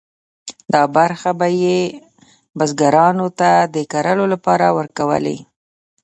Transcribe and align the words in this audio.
دا 0.73 0.83
برخې 0.95 1.31
به 1.39 1.47
یې 1.63 1.79
بزګرانو 2.57 3.27
ته 3.39 3.49
د 3.73 3.75
کرلو 3.91 4.25
لپاره 4.33 4.67
ورکولې. 4.77 5.37